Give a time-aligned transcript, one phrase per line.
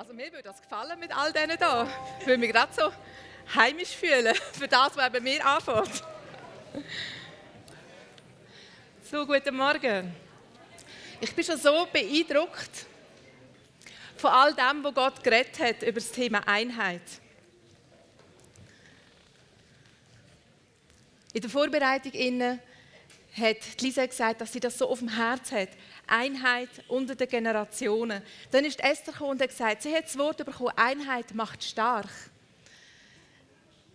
[0.00, 1.86] Also mir würde das gefallen mit all denen da.
[2.20, 2.90] Ich würde mich gerade so
[3.54, 6.02] heimisch fühlen für das, was bei mir anfängt.
[9.10, 10.10] So, guten Morgen.
[11.20, 12.86] Ich bin schon so beeindruckt
[14.16, 17.02] von all dem, was Gott geredet hat über das Thema Einheit.
[21.34, 22.58] In der Vorbereitung innen
[23.40, 25.70] hat Lisa gesagt, dass sie das so auf dem Herz hat.
[26.06, 28.22] Einheit unter den Generationen.
[28.50, 32.10] Dann ist Esther gekommen und hat gesagt, sie hat das Wort bekommen, Einheit macht stark.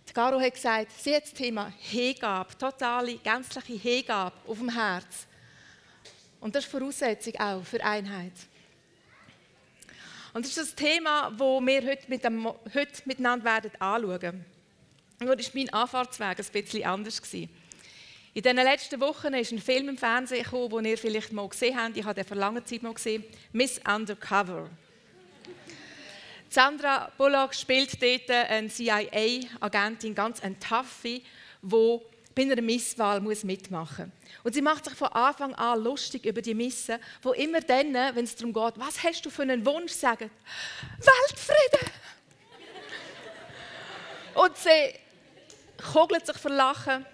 [0.08, 5.26] Die Caro hat gesagt, sie hat das Thema Hingabe, totale, gänzliche Hingabe auf dem Herz.
[6.40, 8.32] Und das ist Voraussetzung auch für Einheit.
[10.32, 14.44] Und das ist das Thema, das wir heute, mit dem, heute miteinander werden anschauen werden.
[15.18, 17.22] Nur war mein Anfahrtsweg ein bisschen anders.
[17.22, 17.48] Gewesen.
[18.36, 21.74] In den letzten Wochen ist ein Film im Fernsehen gekommen, den ihr vielleicht mal gesehen
[21.74, 21.96] habt.
[21.96, 23.24] Ich habe den vor langer Zeit mal gesehen.
[23.50, 24.68] Miss Undercover.
[26.50, 31.22] Sandra Bullock spielt dort eine CIA-Agentin, ganz eine Taffe,
[31.62, 32.00] die
[32.34, 34.44] bei einer Misswahl mitmachen muss.
[34.44, 38.24] Und sie macht sich von Anfang an lustig über die Missen, wo immer dann, wenn
[38.24, 40.30] es darum geht, was hast du für einen Wunsch, sagen,
[40.98, 41.90] Weltfrieden.
[44.34, 44.92] Und sie
[45.90, 47.06] kugelt sich vor Lachen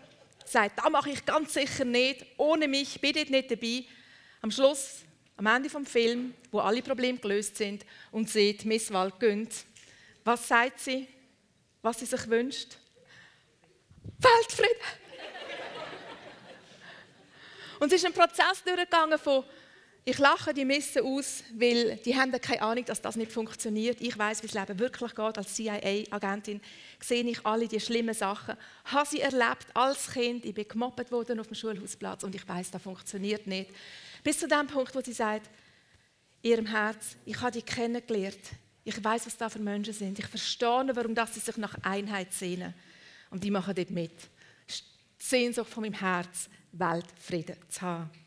[0.52, 3.84] sagt, das mache ich ganz sicher nicht, ohne mich, bin ich nicht dabei.
[4.40, 5.00] Am Schluss,
[5.36, 9.64] am Ende des Films, wo alle Probleme gelöst sind und sieht, Miss Wald gönnt,
[10.24, 11.08] was sagt sie,
[11.80, 12.76] was sie sich wünscht?
[14.18, 15.02] Weltfrieden!
[17.80, 19.44] und es ist ein Prozess durchgegangen von
[20.04, 24.00] ich lache die Messe aus, weil die haben keine Ahnung, dass das nicht funktioniert.
[24.00, 25.38] Ich weiß, wie das Leben wirklich geht.
[25.38, 26.60] Als CIA-Agentin
[27.00, 28.56] sehe ich alle die schlimmen Sachen.
[28.86, 30.44] Habe sie erlebt als Kind.
[30.44, 33.70] Ich bin gemobbt worden auf dem Schulhausplatz und ich weiß, das funktioniert nicht.
[34.24, 35.48] Bis zu dem Punkt, wo sie sagt,
[36.42, 38.40] ihrem Herz, ich habe die kennengelernt.
[38.82, 40.18] Ich weiß, was da für Menschen sind.
[40.18, 42.74] Ich verstehe, warum sie sich nach Einheit sehnen.
[43.30, 44.10] Und die machen dort mit.
[44.10, 48.21] Die Sehnsucht von meinem Herz, Weltfrieden zu haben.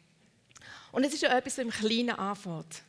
[0.95, 2.81] Und es ist ja etwas, was im Kleinen anfängt.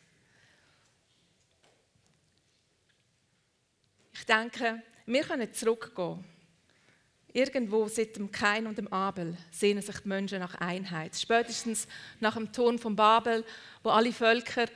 [4.15, 6.25] Ich denke, wir können zurückgehen.
[7.33, 11.17] Irgendwo seit dem Kain und dem Abel sehnen sich die Menschen nach Einheit.
[11.17, 11.89] Spätestens
[12.21, 13.44] nach dem Turm von Babel,
[13.83, 14.67] wo alle Völker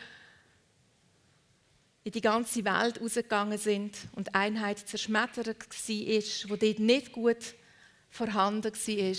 [2.02, 7.54] in die ganze Welt rausgegangen sind und Einheit zerschmettert war, wo dort nicht gut
[8.08, 9.16] vorhanden war,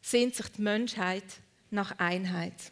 [0.00, 1.24] sehnt sich die Menschheit
[1.70, 2.70] nach Einheit.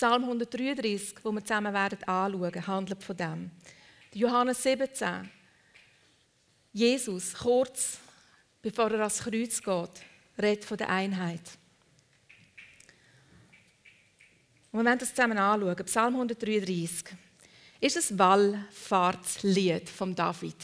[0.00, 3.50] Psalm 133, wo wir zusammen werden anschauen, handelt von dem.
[4.14, 5.28] Johannes 17.
[6.72, 7.98] Jesus, kurz
[8.62, 9.90] bevor er ans Kreuz geht,
[10.40, 11.42] redet von der Einheit.
[14.72, 15.84] Und wir werden das zusammen anschauen.
[15.84, 17.14] Psalm 133
[17.80, 20.56] ist ein Wallfahrtslied von David.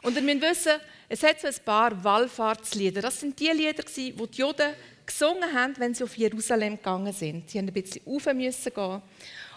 [0.00, 0.80] Und ihr müsst wissen,
[1.10, 3.02] es hat so ein paar Wallfahrtslieder.
[3.02, 4.72] Das sind die Lieder, die die Juden
[5.06, 7.48] gesungen haben, wenn sie auf Jerusalem gegangen sind.
[7.48, 9.02] Sie haben ein bisschen rauf müssen gehen.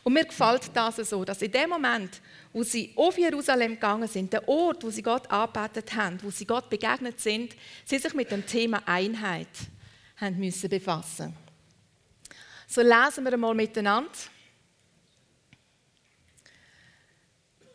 [0.03, 2.21] Und mir gefällt das so, dass in dem Moment,
[2.53, 6.45] wo sie auf Jerusalem gegangen sind, der Ort, wo sie Gott arbeitet haben, wo sie
[6.45, 7.55] Gott begegnet sind,
[7.85, 9.47] sie sich mit dem Thema Einheit
[10.17, 11.35] haben müssen befassen.
[12.67, 14.11] So lesen wir einmal miteinander.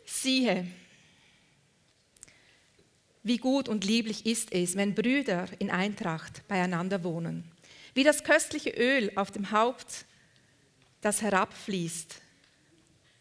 [0.05, 0.65] Siehe,
[3.23, 7.54] wie gut und lieblich ist es, wenn Brüder in Eintracht beieinander wohnen.
[7.95, 10.05] Wie das köstliche Öl auf dem Haupt,
[11.01, 12.21] das herabfließt,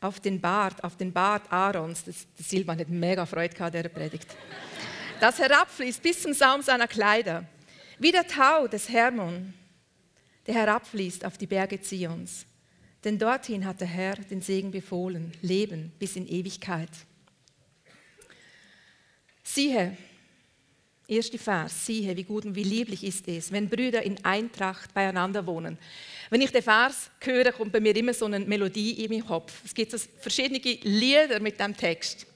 [0.01, 2.05] auf den Bart, auf den Bart Aarons.
[2.05, 4.27] Das, das Silvan hat mega Freude gehabt, der Predigt.
[5.21, 7.47] Das herabfließt bis zum Saum seiner Kleider.
[7.99, 9.55] Wie der Tau des Hermon,
[10.47, 12.45] der herabfließt auf die Berge Zions.
[13.05, 16.91] Denn dorthin hat der Herr den Segen befohlen, Leben bis in Ewigkeit.
[19.45, 19.97] Siehe,
[21.07, 25.47] Erste Vers, siehe, wie gut und wie lieblich ist es, wenn Brüder in Eintracht beieinander
[25.47, 25.77] wohnen.
[26.31, 29.53] Wenn ich den Vers höre, kommt bei mir immer so eine Melodie in meinen Kopf.
[29.65, 32.27] Es gibt so verschiedene Lieder mit dem Text.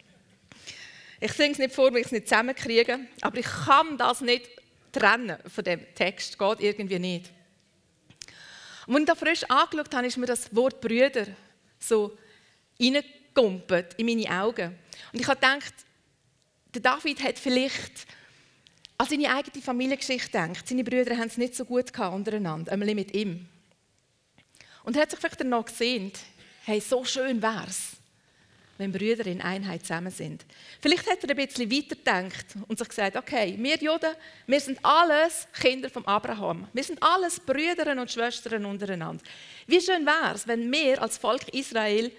[1.19, 4.49] Ich singe es nicht vor, weil ich es nicht zusammenkriege, aber ich kann das nicht
[4.93, 6.39] trennen von dem Text.
[6.39, 7.31] Geht irgendwie nicht.
[8.87, 11.27] Und als ich da frisch angeschaut habe, ist mir das Wort Brüder
[11.79, 12.17] so
[12.79, 14.79] reingekumpelt in meine Augen.
[15.13, 15.75] Und ich habe gedacht,
[16.75, 18.07] der David hat vielleicht
[18.99, 22.95] an seine eigene Familiengeschichte denkt, seine Brüder haben es nicht so gut gehabt untereinander, einmal
[22.95, 23.49] mit ihm.
[24.83, 26.13] Und er hat sich vielleicht danach gesehen,
[26.65, 27.93] hey, so schön wär's,
[28.77, 30.45] wenn Brüder in Einheit zusammen sind.
[30.81, 34.15] Vielleicht hat er ein bisschen weitergedacht und sich gesagt, okay, wir Juden,
[34.47, 36.67] wir sind alles Kinder von Abraham.
[36.73, 39.23] Wir sind alles Brüder und Schwestern untereinander.
[39.67, 42.11] Wie schön wäre es, wenn wir als Volk Israel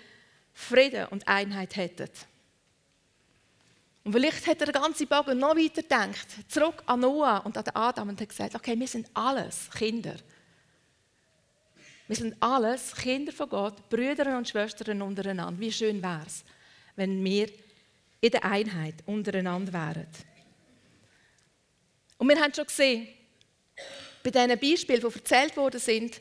[0.54, 2.10] Frieden und Einheit hätten.
[4.04, 8.10] Und vielleicht hat der ganze Bogen noch weiter gedacht, zurück an Noah und an Adam
[8.10, 10.16] und hat gesagt, okay, wir sind alles Kinder.
[12.08, 15.60] Wir sind alles Kinder von Gott, Brüder und Schwestern untereinander.
[15.60, 16.44] Wie schön wäre es,
[16.96, 17.50] wenn wir
[18.22, 20.08] in der Einheit untereinander wären.
[22.18, 23.08] Und wir haben schon gesehen,
[24.24, 26.20] bei diesen Beispielen, die erzählt worden sind,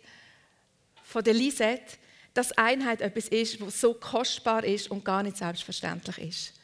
[1.02, 1.96] von der Lisette,
[2.34, 6.57] dass Einheit etwas ist, was so kostbar ist und gar nicht selbstverständlich ist.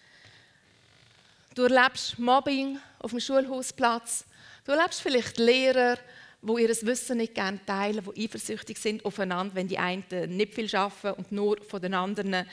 [1.55, 4.25] Du erlebst Mobbing auf dem Schulhausplatz.
[4.65, 5.97] Du erlebst vielleicht Lehrer,
[6.43, 10.05] die ihr Wissen nicht gerne teilen, die eifersüchtig sind aufeinander, wenn die einen
[10.37, 12.45] nicht viel arbeiten und nur von den anderen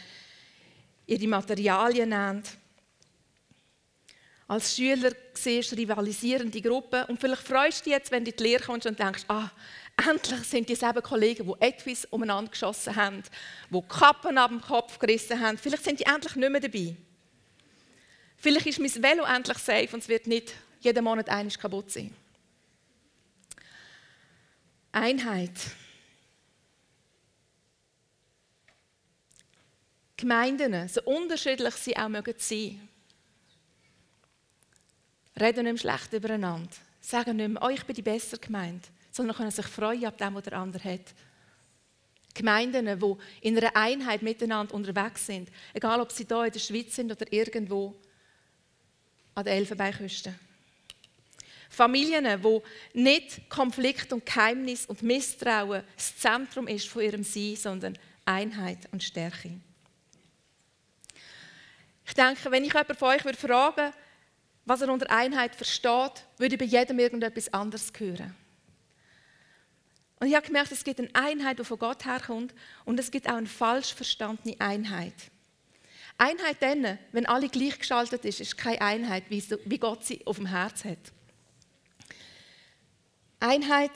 [1.08, 2.44] ihre Materialien nehmen.
[4.48, 8.38] Als Schüler siehst du rivalisierende Gruppen und vielleicht freust du dich jetzt, wenn du in
[8.38, 9.50] die Lehre kommst und denkst, ah,
[10.10, 13.24] endlich sind dieselben Kollegen, die etwas umeinander geschossen haben,
[13.72, 15.58] die Kappen ab dem Kopf gerissen haben.
[15.58, 16.96] Vielleicht sind die endlich nicht mehr dabei.
[18.42, 22.12] Vielleicht ist mein Velo endlich safe und es wird nicht jeden Monat eines kaputt sein.
[24.92, 25.52] Einheit.
[30.18, 32.90] Gemeinden, so unterschiedlich sie auch mögen sein,
[35.40, 39.38] reden nicht mehr schlecht übereinander, sagen nicht mehr, oh, ich bin die bessere Gemeinde, sondern
[39.38, 41.14] können sich freuen ab dem, was der andere hat.
[42.34, 46.96] Gemeinden, die in einer Einheit miteinander unterwegs sind, egal ob sie hier in der Schweiz
[46.96, 47.96] sind oder irgendwo
[49.36, 50.34] an der Elfenbeinküste.
[51.70, 52.64] Familien, wo
[52.94, 59.02] nicht Konflikt und Geheimnis und Misstrauen das Zentrum ist von ihrem Sein, sondern Einheit und
[59.02, 59.52] Stärke.
[62.06, 63.94] Ich denke, wenn ich jemanden von euch fragen würde,
[64.66, 68.36] was er unter Einheit versteht, würde ich bei jedem irgendetwas anderes hören.
[70.20, 72.54] Und ich habe gemerkt, es gibt eine Einheit, die von Gott herkommt,
[72.86, 75.31] und es gibt auch eine falsch verstandene Einheit.
[76.18, 80.86] Einheit dann, wenn alle gleichgeschaltet ist, ist keine Einheit, wie Gott sie auf dem Herz
[80.86, 81.00] hat.
[83.40, 83.92] Einheit,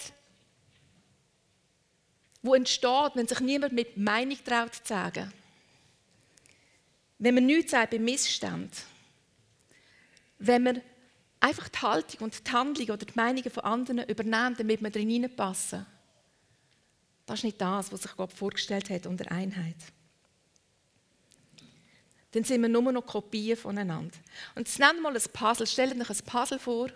[2.41, 5.31] wo entsteht, wenn sich niemand mit Meinung traut zu sagen.
[7.19, 8.71] Wenn man nichts sagt bei Missstand.
[10.39, 10.81] Wenn man
[11.39, 15.09] einfach die Haltung und die Handlung oder die Meinungen von anderen übernimmt, damit man drin
[15.09, 15.85] hineinpassen.
[17.25, 19.77] Das ist nicht das, was sich Gott vorgestellt hat unter Einheit
[22.35, 24.13] dann sind wir nur noch Kopien voneinander.
[24.55, 25.65] Und jetzt nennen wir mal ein Puzzle.
[25.65, 26.89] Stellt euch ein Puzzle vor.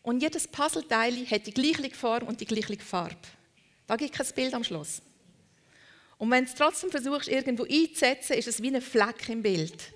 [0.00, 3.14] Und jedes Puzzleteil hat die gleiche Form und die gleiche Farbe.
[3.86, 5.02] Da gibt es kein Bild am Schluss.
[6.16, 9.92] Und wenn du es trotzdem versuchst, irgendwo einzusetzen, ist es wie ein Fleck im Bild.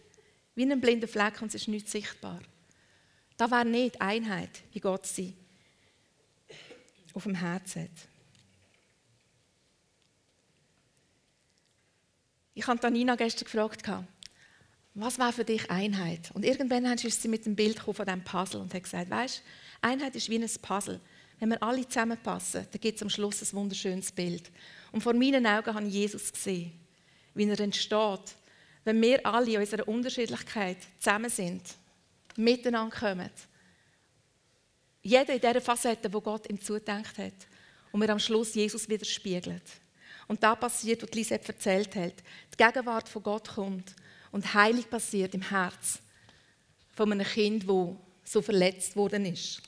[0.55, 2.43] Wie ein blinder Fleck und es ist nicht sichtbar.
[3.39, 5.35] Da wäre nicht Einheit, wie Gott sie
[7.15, 8.10] auf dem Herz hat.
[12.55, 13.83] Ich habe Tanina gestern gefragt,
[14.95, 16.31] was war für dich Einheit?
[16.35, 19.43] Und irgendwann ist sie mit dem Bild von diesem Puzzle und hat gesagt, weißt,
[19.81, 21.01] Einheit ist wie ein Puzzle.
[21.39, 24.51] Wenn wir alle zusammenpassen, dann gibt es am Schluss ein wunderschönes Bild.
[24.93, 26.73] Und vor meinen Augen habe ich Jesus gesehen,
[27.35, 28.35] wie er entsteht,
[28.85, 31.63] wenn wir alle in unserer Unterschiedlichkeit zusammen sind,
[32.37, 33.31] miteinander kommen.
[35.03, 37.33] Jeder in dieser Facette, wo Gott ihm zudenkt hat.
[37.93, 39.63] Und wir am Schluss Jesus widerspiegelt.
[40.31, 42.15] Und da passiert, was Lise erzählt hat.
[42.53, 43.97] Die Gegenwart von Gott kommt
[44.31, 45.99] und Heilung passiert im Herz
[46.95, 49.61] von einem Kind, wo so verletzt worden ist.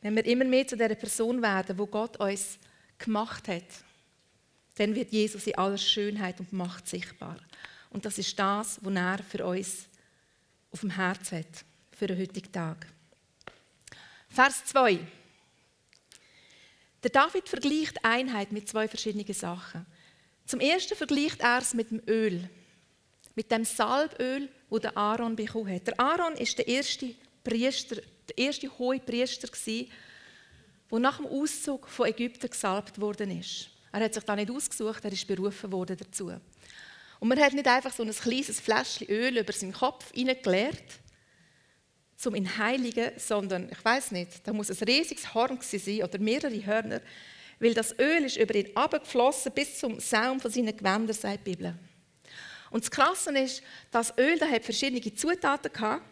[0.00, 2.60] Wenn wir immer mehr zu der Person werden, wo Gott uns
[2.98, 3.64] gemacht hat,
[4.76, 7.38] dann wird Jesus in aller Schönheit und Macht sichtbar.
[7.90, 9.88] Und das ist das, was er für uns
[10.70, 12.93] auf dem Herz hat, für den heutigen Tag.
[14.34, 14.98] Vers 2.
[17.04, 19.86] Der David vergleicht Einheit mit zwei verschiedenen Sachen.
[20.44, 22.50] Zum ersten vergleicht er es mit dem Öl,
[23.36, 25.86] mit dem Salböl, wo der Aaron bekommen hat.
[25.86, 27.14] Der Aaron ist der erste
[27.44, 27.94] Priester,
[28.28, 29.46] der erste hohe Priester
[30.90, 33.68] der nach dem Auszug von Ägypten gesalbt worden ist.
[33.92, 36.32] Er hat sich da nicht ausgesucht, er ist berufen worden dazu.
[37.20, 41.03] Und man hat nicht einfach so ein kleines Fläschchen Öl über seinen Kopf hineingeleert,
[42.16, 46.64] zum ihn heiligen, sondern, ich weiß nicht, da muss ein riesiges Horn sein oder mehrere
[46.64, 47.00] Hörner,
[47.58, 51.50] weil das Öl ist über ihn abgeflossen bis zum Saum von seinen Gewändern, sagt die
[51.50, 51.74] Bibel.
[52.70, 56.02] Und das Krasse ist, das Öl da hat verschiedene Zutaten gehabt.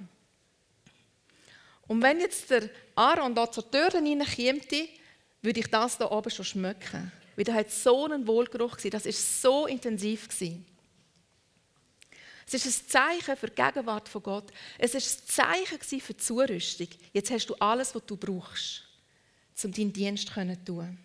[1.89, 4.61] Und wenn jetzt der Aaron da zur Tür hineinkäme,
[5.43, 7.11] würde ich das da oben schon schmecken.
[7.35, 8.91] Weil da hat so einen Wohlgeruch gewesen.
[8.91, 10.65] Das ist so intensiv gewesen.
[12.47, 14.53] Es ist ein Zeichen für die Gegenwart von Gott.
[14.79, 16.89] Es ist ein Zeichen für die Zurüstung.
[17.13, 18.85] Jetzt hast du alles, was du brauchst,
[19.63, 20.99] um deinen Dienst zu tun.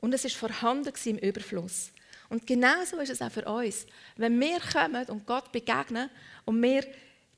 [0.00, 1.90] Und es ist vorhanden im Überfluss.
[2.28, 3.86] Und genauso ist es auch für uns.
[4.16, 6.10] Wenn wir kommen und Gott begegnen
[6.44, 6.86] und wir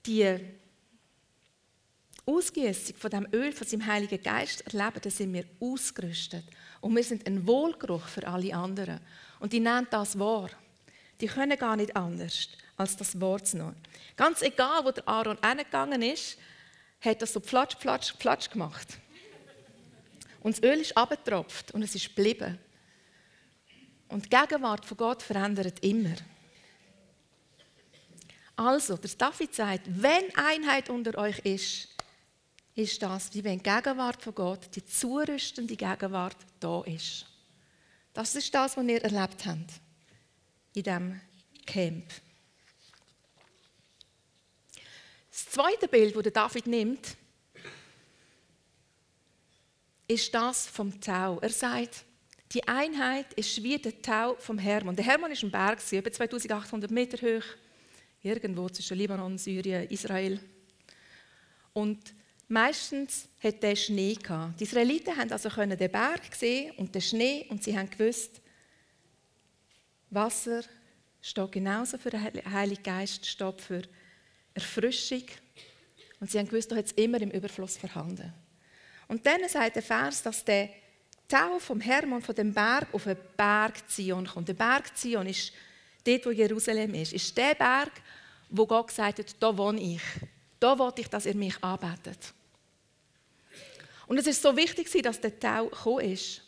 [0.05, 0.39] die
[2.27, 6.45] Ausgießung von dem Öl, von seinem Heiligen Geist erleben, dann sind wir ausgerüstet.
[6.81, 9.01] Und wir sind ein Wohlgeruch für alle anderen.
[9.39, 10.51] Und die nehmen das wahr.
[11.21, 13.77] Die können gar nicht anders, als das Wort zu nehmen.
[14.17, 16.39] Ganz egal, wo der Aaron hingegangen ist,
[17.01, 18.99] hat das so platsch, platsch, platsch gemacht.
[20.41, 22.59] Und das Öl ist abgetropft und es ist geblieben.
[24.09, 26.17] Und die Gegenwart von Gott verändert immer.
[28.57, 31.89] Also, der David sagt, wenn Einheit unter euch ist,
[32.75, 37.27] ist das, wie wenn die Gegenwart von Gott, die zurüstende Gegenwart, da ist.
[38.13, 39.67] Das ist das, was wir erlebt haben
[40.75, 41.21] in diesem
[41.67, 42.05] Camp.
[45.31, 47.17] Das zweite Bild, das David nimmt,
[50.07, 51.39] ist das vom Tau.
[51.41, 52.05] Er sagt,
[52.53, 54.97] die Einheit ist wie der Tau vom Hermon.
[54.97, 57.45] Der Hermon ist ein Berg, etwa 2800 Meter hoch,
[58.23, 60.41] irgendwo zwischen Libanon, Syrien, Israel.
[61.73, 62.13] Und
[62.49, 64.59] meistens hat der Schnee gehabt.
[64.59, 68.41] Die Israeliten haben also den Berg sehen und den Schnee und sie haben gewusst,
[70.11, 70.63] Wasser
[71.21, 73.83] steht genauso für den Heiligen Geist, steht für
[74.55, 75.25] Erfrischung.
[76.19, 78.33] Und sie haben gewusst, da hat es immer im Überfluss vorhanden.
[79.09, 80.71] Und dann sagt der Vers, dass der
[81.27, 84.49] Tau vom Hermann von dem Berg auf den Berg Zion kommt.
[84.49, 85.53] Der Berg Zion ist
[86.05, 87.13] dort, wo Jerusalem ist.
[87.13, 87.93] Ist der Berg,
[88.49, 90.03] wo Gott gesagt hat, da wohne ich.
[90.59, 92.35] Da wollte ich, dass ihr mich arbeitet.
[94.07, 96.43] Und es ist so wichtig, dass der Tau gekommen ist.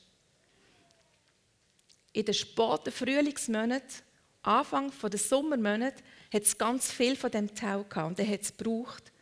[2.13, 4.03] In den späten Frühlingsmonaten,
[4.43, 6.03] Anfang der Sommermonate,
[6.33, 8.09] hat es ganz viel von dem Tau gehabt.
[8.09, 9.13] Und der hat es gebraucht,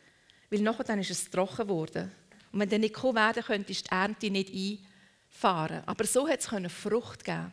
[0.49, 2.11] weil nachher dann ist es trocken geworden.
[2.53, 5.83] Und wenn der nicht gekommen wäre, könnte die Ernte nicht einfahren.
[5.87, 7.53] Aber so hat es Frucht geben.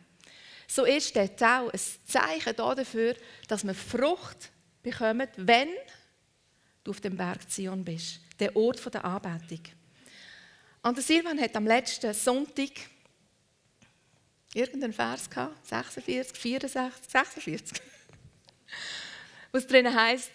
[0.66, 3.14] So ist der Tau ein Zeichen dafür,
[3.46, 4.50] dass man Frucht
[4.82, 5.68] bekommt, wenn
[6.84, 9.62] du auf dem Berg Zion bist, der Ort der Anbetung.
[10.82, 12.70] Und Silvan hat am letzten Sonntag
[14.54, 17.82] irgendeinen Vers gehabt, 46, 64, 46,
[19.52, 20.30] was drinnen heißt,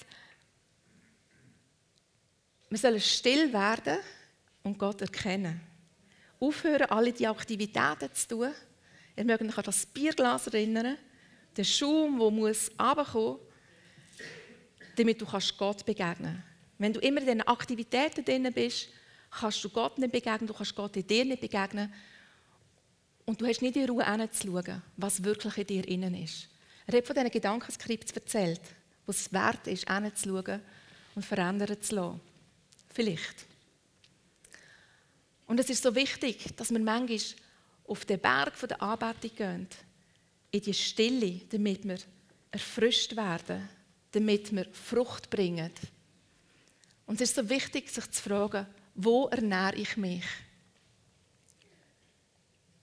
[2.69, 3.99] wir sollen still werden
[4.63, 5.61] und Gott erkennen.
[6.39, 8.53] Aufhören, alle die Aktivitäten zu tun.
[9.15, 10.97] Ihr mögt euch an das Bierglas erinnern,
[11.55, 13.37] den Schaum, der muss runterkommen,
[14.95, 15.25] damit du
[15.57, 16.53] Gott begegnen kannst.
[16.79, 18.89] Wenn du immer in diesen Aktivitäten drin bist,
[19.29, 21.93] kannst du Gott nicht begegnen, du kannst Gott in dir nicht begegnen.
[23.25, 26.49] Und du hast nicht die Ruhe hinzuschauen, was wirklich in dir innen ist.
[26.85, 28.61] Er hat von diesen Gedankenskripts erzählt,
[29.05, 30.61] wo es wert ist, hinzuschauen
[31.15, 32.21] und verändern zu lassen.
[32.93, 33.45] Vielleicht.
[35.45, 37.19] Und es ist so wichtig, dass wir manchmal
[37.87, 39.67] auf den Berg der Anbetung gehen,
[40.51, 41.97] in die Stille, damit wir
[42.51, 43.67] erfrischt werden,
[44.11, 45.71] damit wir Frucht bringen.
[47.05, 50.23] Und es ist so wichtig, sich zu fragen, wo ernähre ich mich?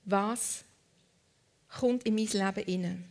[0.04, 0.64] Was
[1.68, 3.10] kommt in mein Leben hinein?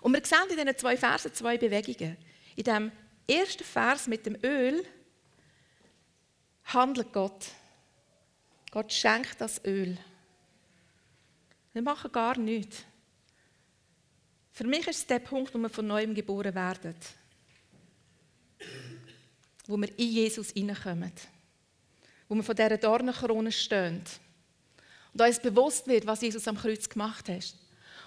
[0.00, 2.16] Und wir sehen in diesen zwei Versen zwei Bewegungen.
[2.56, 2.92] In dem
[3.28, 4.84] ersten Vers mit dem Öl
[6.64, 7.50] handelt Gott.
[8.70, 9.98] Gott schenkt das Öl.
[11.72, 12.84] Wir machen gar nichts.
[14.52, 16.94] Für mich ist es der Punkt, wo wir von neuem geboren werden.
[19.66, 21.12] Wo wir in Jesus hineinkommen.
[22.30, 24.02] Wo wir von dieser Dornenkrone stehen.
[25.12, 27.54] Und uns bewusst wird, was Jesus am Kreuz gemacht hat.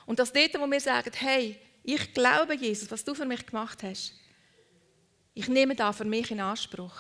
[0.06, 3.84] Und dass dort, wo wir sagen, hey, ich glaube, Jesus, was du für mich gemacht
[3.84, 4.14] hast,
[5.34, 6.94] ich nehme da für mich in Anspruch.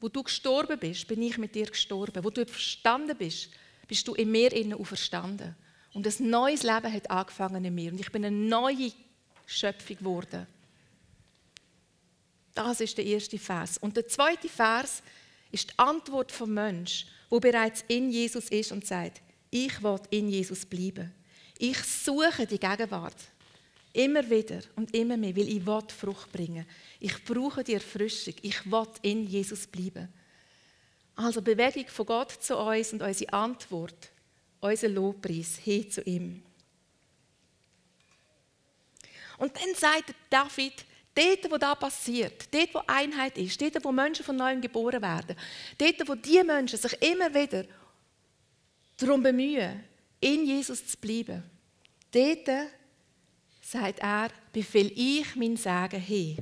[0.00, 2.22] Wo du gestorben bist, bin ich mit dir gestorben.
[2.24, 3.48] Wo du verstanden bist,
[3.88, 5.56] bist du in mir innen auferstanden.
[5.94, 7.90] Und ein neues Leben hat angefangen in mir.
[7.90, 8.92] Und ich bin eine neue
[9.46, 10.46] Schöpfung geworden.
[12.54, 13.78] Das ist der erste Vers.
[13.78, 15.02] Und der zweite Vers
[15.50, 20.28] ist die Antwort vom Mensch, wo bereits in Jesus ist und sagt: Ich will in
[20.28, 21.12] Jesus bleiben.
[21.58, 23.16] Ich suche die Gegenwart.
[23.92, 26.64] Immer wieder und immer mehr, weil ich will Frucht bringen.
[27.00, 28.34] Ich brauche die Erfrischung.
[28.42, 30.08] Ich will in Jesus bleiben.
[31.16, 34.10] Also Bewegung von Gott zu uns und unsere Antwort,
[34.60, 36.42] unser Lobpreis hin zu ihm.
[39.38, 44.24] Und dann sagt David, dort, wo das passiert, dort, wo Einheit ist, dort, wo Menschen
[44.24, 45.36] von neuem geboren werden,
[45.78, 47.64] dort, wo die Menschen sich immer wieder
[48.96, 49.84] darum bemühen,
[50.20, 51.42] in Jesus zu bleiben,
[52.12, 52.68] dort
[53.62, 56.36] sagt er, befehl ich mein Sagen hin.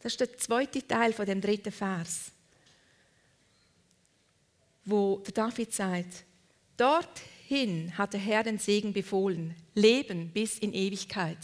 [0.00, 2.30] Das ist der zweite Teil von dem dritten Vers,
[4.84, 6.24] wo der David sagt,
[6.76, 11.38] dorthin hat der Herr den Segen befohlen, Leben bis in Ewigkeit.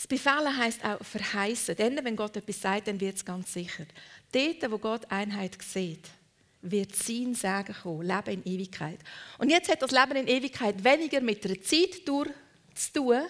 [0.00, 1.76] Das Befehlen heißt auch verheißen.
[1.76, 3.84] Denn wenn Gott etwas sagt, dann wird es ganz sicher.
[4.32, 6.08] Dort, wo Gott Einheit sieht,
[6.62, 8.98] wird sein Segen kommen, Leben in Ewigkeit.
[9.36, 12.24] Und jetzt hat das Leben in Ewigkeit weniger mit der Zeit zu
[12.94, 13.24] tun,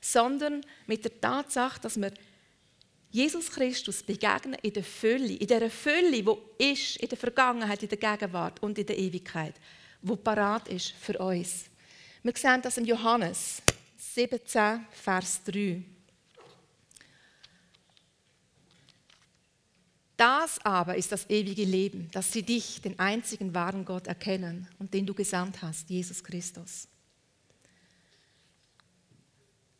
[0.00, 2.12] sondern mit der Tatsache, dass wir
[3.10, 7.88] Jesus Christus begegnen in der Fülle, in der Fülle, wo ist in der Vergangenheit, in
[7.88, 9.54] der Gegenwart und in der Ewigkeit,
[10.00, 11.64] wo parat ist für uns.
[12.22, 13.60] Wir sehen das in Johannes
[14.02, 15.82] 17, Vers 3.
[20.16, 24.92] Das aber ist das ewige Leben, dass sie dich, den einzigen wahren Gott, erkennen und
[24.92, 26.88] den du gesandt hast, Jesus Christus.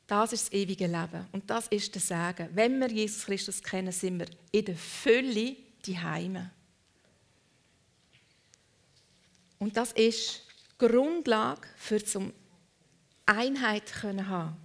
[0.07, 2.49] Das ist das ewige Leben und das ist der Sagen.
[2.55, 6.51] Wenn wir Jesus Christus kennen, sind wir in der Fülle die Heime.
[9.59, 10.43] Und das ist
[10.79, 12.33] Grundlage für zum
[13.27, 14.57] Einheit können haben.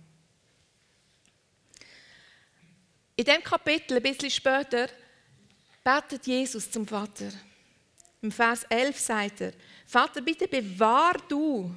[3.15, 4.89] In dem Kapitel, ein bisschen später,
[5.83, 7.31] betet Jesus zum Vater.
[8.21, 9.53] Im Vers 11 sagt er,
[9.85, 11.73] Vater, bitte bewahr du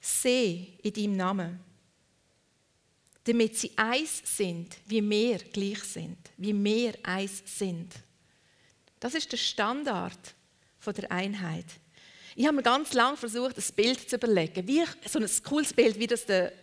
[0.00, 1.60] See in deinem Namen,
[3.24, 7.92] damit sie eins sind, wie wir gleich sind, wie wir eins sind.
[8.98, 10.34] Das ist der Standard
[10.86, 11.66] der Einheit.
[12.40, 14.66] Ich habe mir ganz lange versucht, das Bild zu überlegen.
[14.66, 16.54] Wie, so ein cooles Bild, wie das der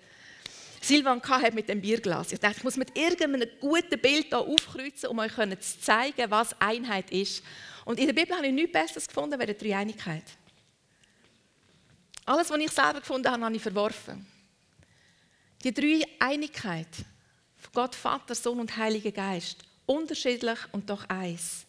[0.82, 2.32] Silvan hat mit dem Bierglas.
[2.32, 6.60] Ich dachte, ich muss mit irgendeinem guten Bild hier aufkreuzen, um euch zu zeigen, was
[6.60, 7.44] Einheit ist.
[7.86, 10.24] Und in der Bibel habe ich nichts Besseres gefunden als die Dreieinigkeit.
[12.26, 14.26] Alles, was ich selber gefunden habe, habe ich verworfen.
[15.64, 16.90] Die Dreieinigkeit
[17.56, 21.68] von Gott, Vater, Sohn und Heiliger Geist, unterschiedlich und doch eins.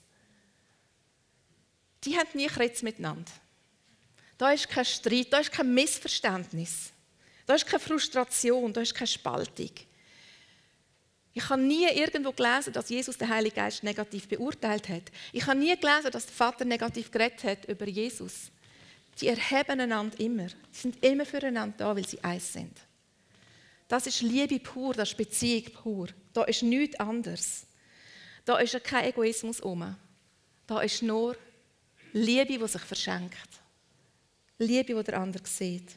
[2.05, 3.31] Die haben nie Kretz miteinander.
[4.39, 6.93] Da ist kein Streit, da ist kein Missverständnis.
[7.45, 9.73] Da ist keine Frustration, da ist keine Spaltung.
[11.35, 15.05] Ich habe nie irgendwo gelesen, dass Jesus den Heiligen Geist negativ beurteilt hat.
[15.33, 18.51] Ich habe nie gelesen, dass der Vater negativ geredet hat über Jesus.
[19.21, 20.49] Die erheben einander immer.
[20.71, 22.77] Sie sind immer füreinander da, weil sie eins sind.
[23.89, 26.09] Das ist Liebe pur, das ist Beziehung pur.
[26.33, 27.67] Da ist nichts anderes.
[28.45, 29.97] Da ist kein Egoismus um.
[30.67, 31.37] Da ist nur
[32.13, 33.58] Liebe, die sich verschenkt.
[34.59, 35.93] Liebe, die der andere sieht.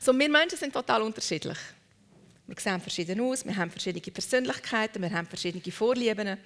[0.00, 1.58] So, wir Menschen sind total unterschiedlich.
[2.46, 6.36] Wir sehen verschieden aus, wir haben verschiedene Persönlichkeiten, wir haben verschiedene Vorlieben.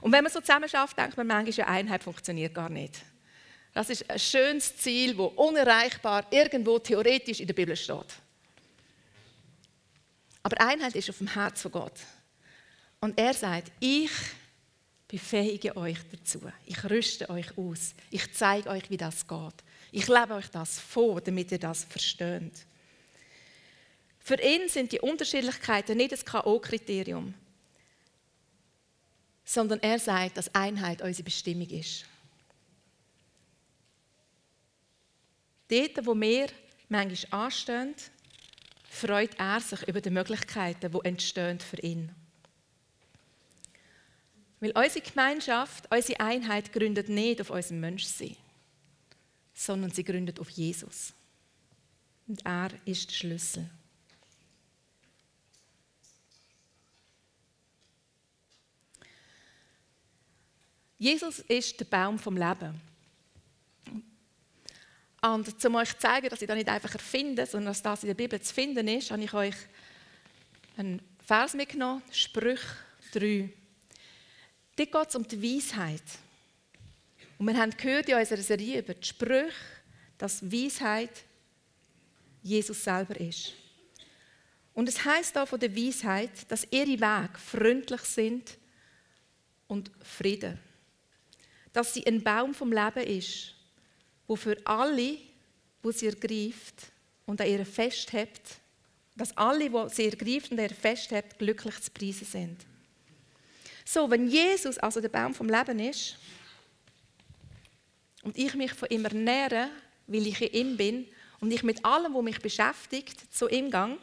[0.00, 2.96] Und wenn man so zusammen schafft, denkt man manchmal, eine Einheit funktioniert gar nicht.
[3.72, 8.14] Das ist ein schönes Ziel, das unerreichbar irgendwo theoretisch in der Bibel steht.
[10.42, 12.00] Aber Einheit ist auf dem Herz von Gott.
[13.00, 14.10] Und er sagt, ich
[15.06, 16.40] befähige euch dazu.
[16.66, 17.94] Ich rüste euch aus.
[18.10, 19.54] Ich zeige euch, wie das geht.
[19.90, 22.66] Ich lebe euch das vor, damit ihr das versteht.
[24.20, 27.32] Für ihn sind die Unterschiedlichkeiten nicht das K.O.-Kriterium,
[29.44, 32.04] sondern er sagt, dass Einheit unsere Bestimmung ist.
[35.68, 36.48] Dort, wo wir
[36.90, 37.94] manchmal anstehen,
[38.90, 42.10] freut er sich über die Möglichkeiten, die entstehen für ihn.
[44.60, 48.36] Weil unsere Gemeinschaft, unsere Einheit gründet nicht auf unserem Menschsein
[49.58, 51.12] sondern sie gründet auf Jesus.
[52.28, 53.68] Und er ist der Schlüssel.
[60.96, 62.80] Jesus ist der Baum vom Leben.
[65.20, 68.08] Und um euch zu zeigen, dass ich das nicht einfach erfinde, sondern dass das in
[68.08, 69.56] der Bibel zu finden ist, habe ich euch
[70.76, 72.60] einen Vers mitgenommen, Sprüch
[73.12, 73.52] 3.
[74.76, 76.02] Dort geht es um die Weisheit.
[77.38, 79.52] Und wir haben gehört in unserer Serie über die Sprüche,
[80.18, 81.24] dass Weisheit
[82.42, 83.52] Jesus selber ist.
[84.74, 88.58] Und es heißt da von der Weisheit, dass ihre Wege freundlich sind
[89.68, 90.58] und Frieden.
[91.72, 93.54] Dass sie ein Baum vom Leben ist,
[94.26, 95.18] wo für alle,
[95.82, 96.92] wo sie ergreift
[97.26, 98.58] und an ihr festhebt,
[99.16, 102.66] dass alle, wo sie ergreift und an ihr festhebt, glücklich zu preisen sind.
[103.84, 106.16] So, wenn Jesus also der Baum vom Leben ist,
[108.22, 109.70] und ich mich von ihm ernähre,
[110.06, 111.06] weil ich in ihm bin
[111.40, 113.98] und ich mit allem, was mich beschäftigt, zu ihm gehe,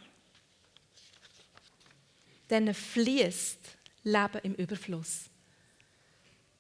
[2.48, 3.60] dann fließt
[4.04, 5.26] Leben im Überfluss.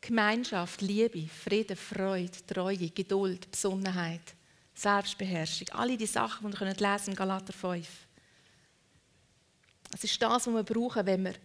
[0.01, 4.35] Gemeinschaft, Liebe, Frieden, Freude, Treue, Geduld, Besonnenheit,
[4.73, 7.87] Selbstbeherrschung, alle die Sachen, die wir lesen im Galater 5.
[9.93, 11.35] Es ist das, was wir brauchen, wenn wir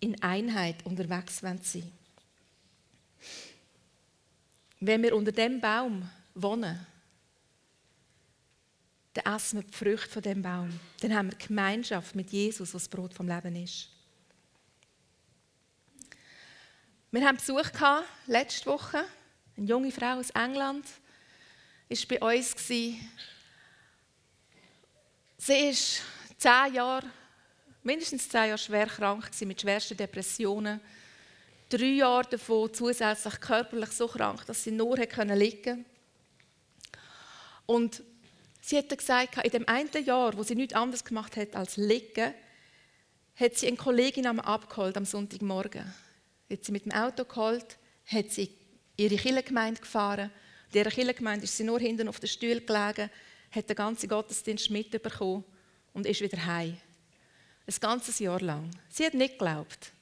[0.00, 1.92] in Einheit unterwegs sind.
[4.84, 6.84] Wenn wir unter dem Baum wohnen,
[9.12, 10.80] dann essen wir die Früchte von dem Baum.
[11.00, 13.90] Dann haben wir Gemeinschaft mit Jesus, was das Brot vom Leben ist.
[17.12, 19.04] Wir haben Besuch gehabt, letzte Woche.
[19.56, 20.84] Eine junge Frau aus England
[21.88, 22.56] war bei uns.
[22.58, 22.98] Sie
[25.46, 26.02] ist
[26.38, 27.08] zehn Jahre,
[27.84, 30.80] mindestens zehn Jahre schwer krank mit schwersten Depressionen.
[31.72, 35.78] Drei Jahre davon zusätzlich körperlich so krank, dass sie nur liegen konnte.
[37.64, 38.02] Und
[38.60, 42.34] sie hat gesagt, in dem einen Jahr, wo sie nichts anderes gemacht hat als liegen,
[43.36, 45.94] hat sie eine Kollegin am abgeholt am Sonntagmorgen
[46.52, 48.50] hat sie mit dem Auto geholt, hat sie
[48.96, 50.30] ihre Kirchengemeinde gefahren.
[50.66, 53.10] In dieser Kirchengemeinde ist sie nur hinten auf den Stuhl gelegen,
[53.50, 55.44] hat den ganzen Gottesdienst mitbekommen
[55.94, 56.76] und ist wieder heim.
[57.66, 58.70] Ein ganzes Jahr lang.
[58.90, 59.92] Sie hat nicht geglaubt.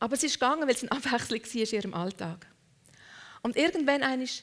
[0.00, 2.46] Aber sie ist gegangen, weil es eine Abwechslung war in ihrem Alltag.
[3.42, 4.42] Und irgendwann ist,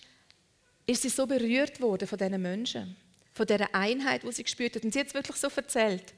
[0.87, 2.95] sie so berührt worden von diesen Menschen,
[3.33, 4.85] von dieser Einheit, die sie gespürt hat.
[4.85, 6.13] Und sie hat es wirklich so erzählt,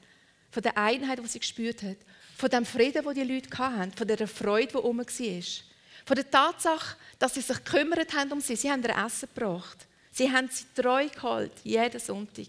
[0.50, 1.96] von der Einheit, die sie gespürt hat.
[2.36, 5.42] Von dem Frieden, den die Leute hatten, von der Freude, die herum war.
[6.06, 8.56] Von der Tatsache, dass sie sich gekümmert haben um sie.
[8.56, 9.86] Sie haben ihr Essen gebracht.
[10.12, 12.48] Sie haben sie treu geholt, jeden Sonntag.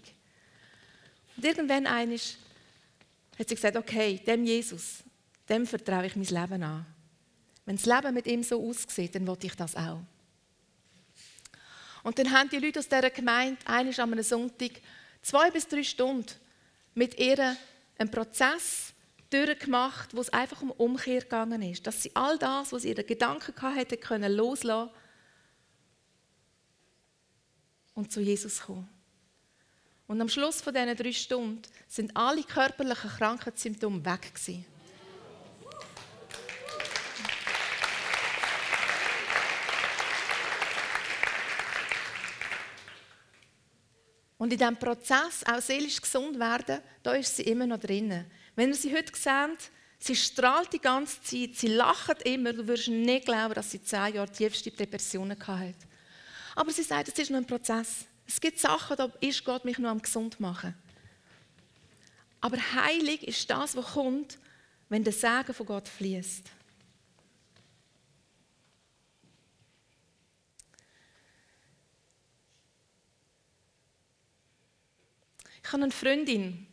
[1.36, 2.36] Und irgendwann eines
[3.38, 5.02] hat sie gesagt, okay, dem Jesus,
[5.48, 6.86] dem vertraue ich mein Leben an.
[7.64, 10.00] Wenn das Leben mit ihm so aussieht, dann will ich das auch.
[12.02, 14.72] Und dann haben die Leute aus dieser Gemeinde eines an einem Sonntag
[15.22, 16.32] zwei bis drei Stunden
[16.94, 17.56] mit ihr
[17.98, 18.92] einen Prozess
[19.30, 21.86] durchgemacht, wo es einfach um Umkehr gegangen ist.
[21.86, 24.90] Dass sie all das, was sie ihre Gedanken hatten, können loslassen
[27.94, 28.88] und zu Jesus kommen.
[30.06, 34.66] Und am Schluss von diesen drei Stunden sind alle körperlichen Krankheitssymptome weg gewesen.
[44.42, 48.28] Und in diesem Prozess auch seelisch gesund werden, da ist sie immer noch drinnen.
[48.56, 52.88] Wenn ihr sie heute seht, sie strahlt die ganze Zeit, sie lacht immer, du wirst
[52.88, 55.86] nicht glauben, dass sie zehn Jahre tiefste Depressionen hatte.
[56.56, 58.04] Aber sie sagt, es ist nur ein Prozess.
[58.26, 60.74] Es gibt Sachen, da ist Gott mich nur am gesund machen.
[62.40, 64.38] Aber heilig ist das, was kommt,
[64.88, 66.50] wenn der Segen von Gott fließt.
[75.64, 76.66] Ich habe eine Freundin,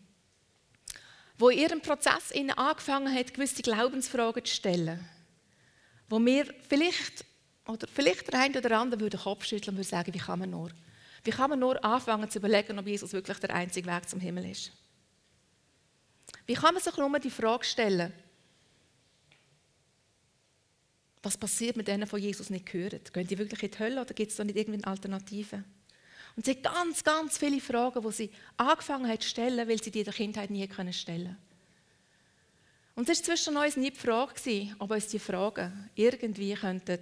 [1.37, 5.07] wo in ihrem Prozess angefangen hat, gewisse Glaubensfragen zu stellen,
[6.09, 7.25] wo mir vielleicht
[7.65, 10.39] oder vielleicht der eine oder andere würde den Kopf schütteln und würde sagen, wie kann
[10.39, 10.71] man nur?
[11.23, 14.49] Wie kann man nur anfangen zu überlegen, ob Jesus wirklich der einzige Weg zum Himmel
[14.49, 14.71] ist?
[16.45, 18.11] Wie kann man sich nur die Frage stellen,
[21.21, 23.01] was passiert mit denen, die Jesus nicht hören?
[23.13, 25.63] Gehen die wirklich in die Hölle oder gibt es da nicht irgendwie eine Alternative?
[26.39, 29.91] Und sie hat ganz, ganz viele Fragen, die sie angefangen hat zu stellen, weil sie
[29.91, 31.37] die in der Kindheit nie stellen können.
[32.95, 36.97] Und es war zwischen uns nie die Frage, ob uns diese Fragen irgendwie könnten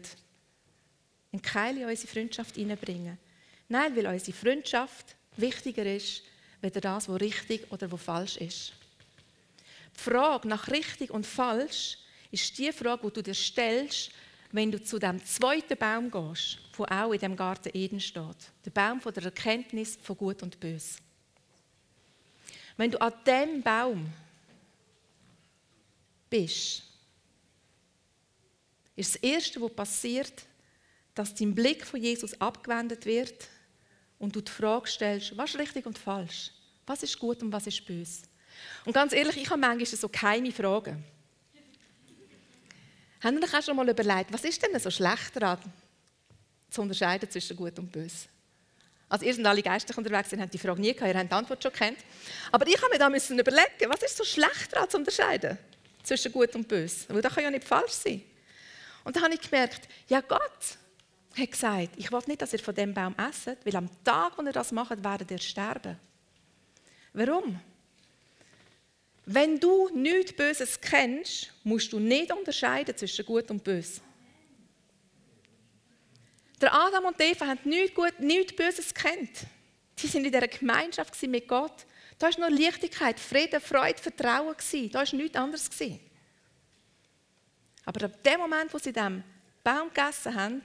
[1.32, 3.20] einen Keil in unsere Freundschaft hineinbringen
[3.70, 6.24] Nein, weil unsere Freundschaft wichtiger ist,
[6.60, 8.74] weder das, was richtig oder was falsch ist.
[9.96, 12.00] Die Frage nach richtig und falsch
[12.32, 14.10] ist die Frage, die du dir stellst,
[14.52, 18.72] wenn du zu dem zweiten Baum gehst, der auch in dem Garten Eden steht, der
[18.72, 20.98] Baum von der Erkenntnis von Gut und Bös.
[22.78, 24.12] Wenn du an dem Baum
[26.30, 26.84] bist,
[28.96, 30.44] ist das Erste, was passiert,
[31.14, 33.48] dass dein Blick von Jesus abgewendet wird
[34.20, 36.52] und du die Frage stellst, was ist richtig und falsch?
[36.86, 38.24] Was ist gut und was ist böse?
[38.86, 41.04] Und ganz ehrlich, ich habe manchmal so geheime Fragen.
[43.22, 45.60] Haben Sie sich auch schon mal überlegt, was ist denn so schlecht daran,
[46.70, 48.28] zu unterscheiden zwischen Gut und Böse?
[49.10, 51.36] Also ihr seid alle geistig unterwegs, ihr habt die Frage nie gehabt, ihr habt die
[51.36, 52.00] Antwort schon kennt.
[52.52, 55.58] Aber ich habe mir da müssen überlegen, was ist so schlecht daran zu unterscheiden
[56.04, 57.06] zwischen Gut und Böse?
[57.08, 58.22] Weil das kann ja nicht falsch sein.
[59.06, 60.42] Und dann habe ich gemerkt, ja Gott
[61.38, 64.42] hat gesagt, ich will nicht, dass ihr von dem Baum esset, weil am Tag, wo
[64.42, 65.98] ihr das macht, werdet ihr sterben.
[67.14, 67.60] Warum?
[69.26, 74.02] Wenn du nichts Böses kennst, musst du nicht unterscheiden zwischen Gut und Böse.
[76.60, 79.46] Der Adam und Eva haben nichts, Gut, nichts Böses kennt.
[79.96, 81.86] Sie sind in dieser Gemeinschaft mit Gott.
[82.20, 84.56] Da war nur Leichtigkeit, Frieden, Freude, Vertrauen.
[84.92, 85.70] Da war nichts anderes.
[87.86, 89.24] Aber ab dem Moment, wo sie dem
[89.64, 90.62] Baum gegessen haben,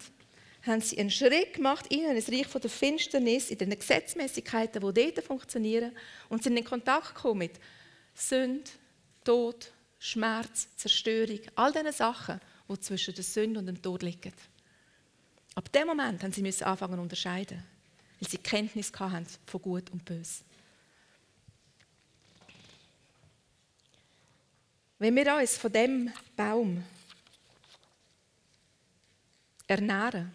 [0.66, 5.26] haben sie einen Schritt gemacht in ein Reich der Finsternis, in den Gesetzmäßigkeiten, die dort
[5.26, 5.92] funktionieren,
[6.28, 7.52] und sind in Kontakt gekommen mit
[8.14, 8.70] Sünde,
[9.24, 14.33] Tod, Schmerz, Zerstörung, all diese Sachen, die zwischen der Sünde und dem Tod liegen.
[15.54, 17.62] Ab dem Moment haben sie anfangen zu unterscheiden,
[18.20, 20.44] weil sie Kenntnis hatten von Gut und Böse.
[24.98, 26.84] Wenn wir uns von dem Baum
[29.66, 30.32] ernähren,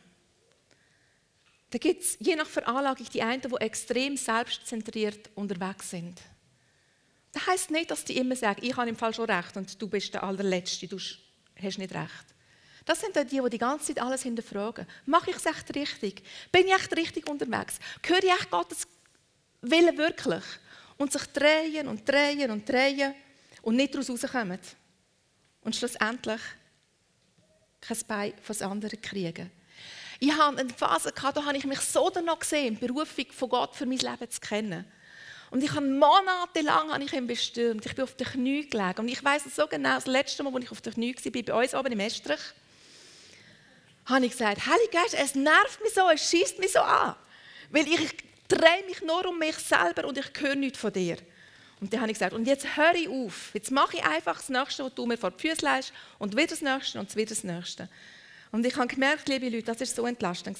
[1.70, 6.22] dann gibt es je nach Veranlagung die einen, die extrem selbstzentriert unterwegs sind.
[7.32, 9.88] Das heisst nicht, dass die immer sagen, ich habe im Fall schon recht und du
[9.88, 12.37] bist der Allerletzte, du hast nicht recht.
[12.88, 14.88] Das sind die, die die ganze Zeit alles hinterfragen.
[15.06, 16.24] Mache ich es echt richtig?
[16.54, 17.80] Bin ich echt richtig unterwegs?
[18.02, 18.88] Höre ich echt Gottes
[19.62, 20.44] Willen wirklich?
[20.98, 23.14] Und sich drehen und drehen und drehen
[23.62, 24.60] und nicht daraus rauskommen.
[25.62, 26.40] Und schlussendlich
[27.82, 29.52] kein Bein von das andere kriegen.
[30.22, 33.76] Ich hatte eine Phase, da habe ich mich so danach gesehen, die Berufung von Gott
[33.76, 34.86] für mein Leben zu kennen.
[35.52, 37.86] Und ich habe monatelang habe ich bestürmt.
[37.86, 39.00] Ich bin auf den Knie gelegen.
[39.02, 41.44] Und ich weiß es so genau, das letzte Mal, als ich auf den Knie war,
[41.44, 42.40] bei uns oben im Estrich,
[44.08, 47.16] habe ich gesagt, Heilige Geist, es nervt mich so, es schießt mich so an.
[47.70, 48.16] Weil ich
[48.48, 51.18] drehe mich nur um mich selber und ich höre nichts von dir.
[51.80, 53.52] Und dann habe ich gesagt, und jetzt höre ich auf.
[53.54, 56.48] Jetzt mache ich einfach das Nächste, was du mir vor die Füße legst, und wieder
[56.48, 57.90] das Nächste und wieder das Nächste.
[58.52, 60.58] Und ich habe gemerkt, liebe Leute, das war so entlastend.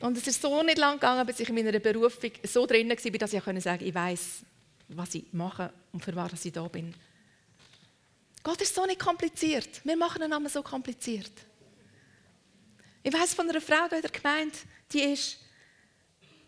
[0.00, 2.96] Und es ist so nicht lang gegangen, bis ich in meiner Berufung so drin war,
[2.96, 4.42] dass ich sagen konnte, ich weiß,
[4.88, 6.94] was ich mache und für was ich da bin.
[8.42, 9.84] Gott ist so nicht kompliziert.
[9.84, 11.32] Wir machen ihn einmal so kompliziert.
[13.02, 14.56] Ich weiß von einer Frau in der Gemeinde,
[14.92, 15.38] die ist,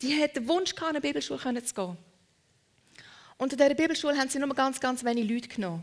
[0.01, 1.97] die hat den Wunsch gehabt, in eine Bibelschule zu gehen.
[3.39, 5.83] Und in dieser Bibelschule haben sie nur ganz, ganz wenige Leute genommen.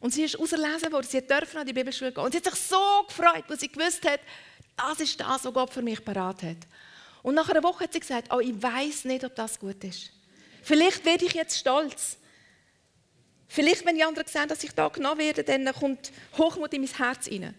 [0.00, 2.24] Und sie ist auserlesen worden, sie durfte an die Bibelschule gehen.
[2.24, 4.20] Und sie hat sich so gefreut, weil sie gewusst hat,
[4.76, 6.56] das ist das, was Gott für mich parat hat.
[7.22, 10.10] Und nach einer Woche hat sie gesagt, oh, ich weiß nicht, ob das gut ist.
[10.62, 12.16] Vielleicht werde ich jetzt stolz.
[13.52, 16.94] Vielleicht, wenn die anderen sehen, dass ich da genommen werde, dann kommt Hochmut in mein
[16.94, 17.52] Herz rein.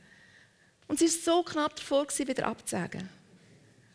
[0.88, 3.10] Und sie ist so knapp davor, wieder abzusagen.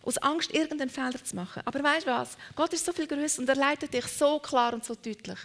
[0.03, 1.63] Aus Angst, irgendeinen Fehler zu machen.
[1.65, 2.37] Aber weißt du was?
[2.55, 5.39] Gott ist so viel größer und er leitet dich so klar und so deutlich.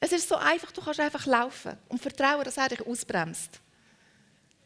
[0.00, 3.60] Es ist so einfach, du kannst einfach laufen und vertrauen, dass er dich ausbremst,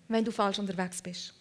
[0.09, 1.35] wenn du falsch unterwegs bist.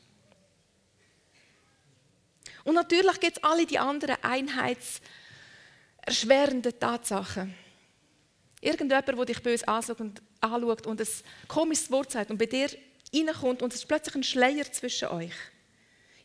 [2.66, 7.63] Und natürlich gibt es alle die anderen einheitserschwerenden Tatsachen.
[8.64, 11.08] Irgendjemand, der dich böse anschaut und, anschaut und ein
[11.50, 12.70] komisches Wort sagt und bei dir
[13.14, 15.34] reinkommt und es ist plötzlich ein Schleier zwischen euch.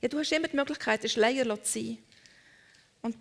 [0.01, 1.99] Ja, du hast immer die Möglichkeit, den Schleier zu sein
[3.03, 3.17] und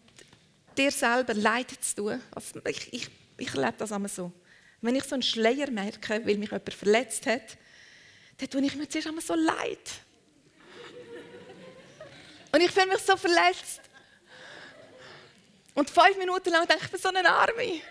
[0.78, 2.22] dir selber Leid zu tun.
[2.30, 4.32] Also ich, ich, ich erlebe das immer so.
[4.82, 7.58] Wenn ich so einen Schleier merke, weil mich jemand verletzt hat,
[8.38, 9.90] dann tue ich mir zuerst einmal so leid.
[12.52, 13.82] Und ich fühle mich so verletzt.
[15.74, 17.82] Und fünf Minuten lang denke ich, ich bin so eine Arme.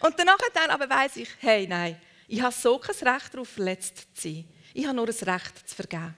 [0.00, 4.14] Und danach dann aber weiß ich, hey, nein, ich habe so kein Recht darauf, verletzt
[4.14, 4.44] zu sein.
[4.74, 6.14] Ich habe nur das Recht zu vergeben.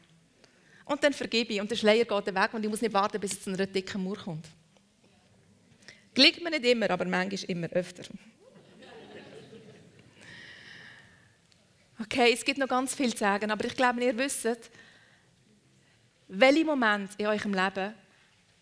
[0.84, 3.32] Und dann vergebe ich und der Schleier geht weg und ich muss nicht warten, bis
[3.32, 4.46] es zu einer dicken Mauer kommt.
[6.14, 8.04] Gelingt mir nicht immer, aber manchmal immer öfter.
[12.00, 14.48] Okay, es gibt noch ganz viel zu sagen, aber ich glaube, ihr wisst,
[16.28, 17.94] welche Moment in eurem Leben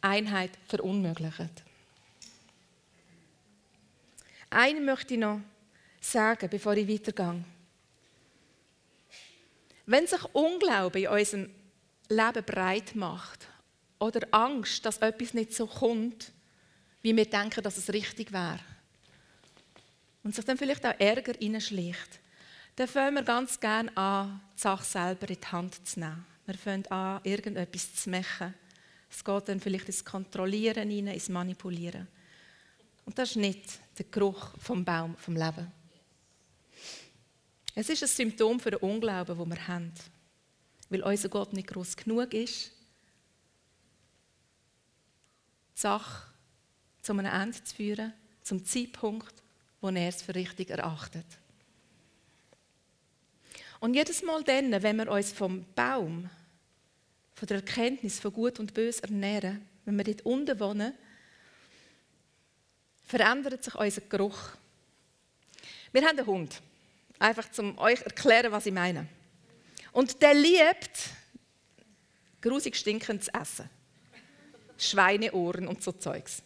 [0.01, 1.51] Einheit verunmöglichen.
[4.51, 5.41] Einen möchte ich noch
[6.01, 7.45] sagen, bevor ich weitergehe.
[9.87, 11.51] Wenn sich Unglaube in unserem
[12.09, 13.49] Leben breit macht
[13.99, 16.33] oder Angst, dass etwas nicht so kommt,
[17.03, 18.61] wie wir denken, dass es richtig wäre,
[20.27, 22.19] und sich dann vielleicht auch Ärger hineinschlägt,
[22.75, 26.27] dann fangen wir ganz gerne an, die Sache selber in die Hand zu nehmen.
[26.47, 28.53] Wir fangen an, irgendetwas zu machen.
[29.09, 32.09] Es geht dann vielleicht ins Kontrollieren hinein, ins Manipulieren.
[33.05, 35.73] Und das ist nicht der Geruch vom Baum vom Leben.
[37.75, 39.93] Es ist ein Symptom für den Unglauben, den wir haben.
[40.89, 42.71] Weil unser Gott nicht groß genug ist,
[45.75, 46.27] die Sache
[47.03, 49.35] zu einem Ende zu führen, zum Zeitpunkt,
[49.81, 51.27] wo er es für richtig erachtet.
[53.81, 56.31] Und jedes Mal dann, wenn wir uns vom Baum,
[57.35, 60.95] von der Erkenntnis von Gut und Böse ernähren, wenn wir dort unten wohnen,
[63.07, 64.39] verändert sich unser Geruch.
[65.93, 66.61] Wir haben einen Hund.
[67.19, 69.07] Einfach um euch erklären, was ich meine.
[69.93, 71.11] Und der liebt
[72.43, 73.71] grusig stinkendes Essen.
[74.77, 76.43] Schweineohren und so Zeugs.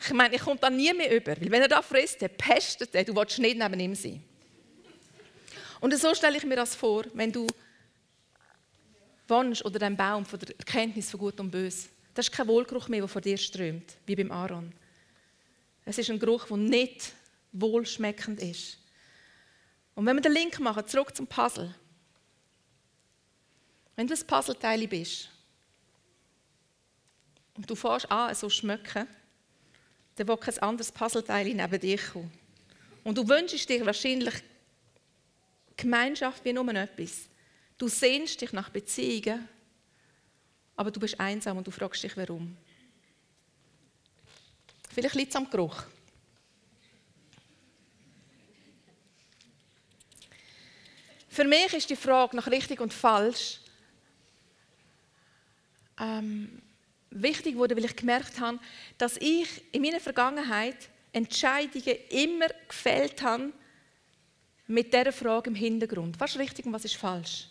[0.00, 2.94] Ich meine, ich komme da nie mehr über, weil wenn er da frisst, der pestet
[2.94, 4.22] er, du willst nicht neben ihm sein.
[5.80, 7.46] Und so stelle ich mir das vor, wenn du
[9.28, 11.88] wohnst oder den Baum von der Erkenntnis von Gut und Böse.
[12.14, 14.72] Das ist kein Wohlgeruch mehr, der vor dir strömt, wie beim Aaron.
[15.86, 17.12] Es ist ein Geruch, der nicht
[17.52, 18.78] wohlschmeckend ist.
[19.94, 21.74] Und wenn wir den Link machen, zurück zum Puzzle.
[23.94, 25.30] Wenn du ein Puzzleteil bist
[27.54, 29.06] und du fährst an, so schmecken,
[30.16, 32.32] dann will kein anderes Puzzleteil neben dir kommen.
[33.04, 34.34] Und du wünschst dir wahrscheinlich
[35.76, 37.28] Gemeinschaft wie nur etwas.
[37.78, 39.48] Du sehnst dich nach Beziehungen,
[40.74, 42.56] aber du bist einsam und du fragst dich, warum.
[44.96, 45.82] Vielleicht liegt es am Geruch.
[51.28, 53.60] Für mich ist die Frage nach richtig und falsch
[56.00, 56.62] ähm,
[57.10, 58.58] wichtig geworden, weil ich gemerkt habe,
[58.96, 63.52] dass ich in meiner Vergangenheit Entscheidungen immer gefällt habe
[64.66, 66.18] mit dieser Frage im Hintergrund.
[66.18, 67.48] Was ist richtig und was ist falsch?